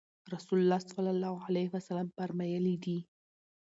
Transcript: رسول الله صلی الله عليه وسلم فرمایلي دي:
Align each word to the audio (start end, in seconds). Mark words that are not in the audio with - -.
رسول 0.35 0.57
الله 0.61 0.79
صلی 0.95 1.11
الله 1.15 1.35
عليه 1.47 1.67
وسلم 1.73 2.07
فرمایلي 2.17 2.75
دي: 2.83 2.97